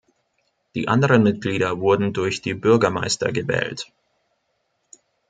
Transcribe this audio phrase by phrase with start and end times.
[0.73, 3.85] Die anderen Mitglieder wurden durch die Bürgermeister gewählt.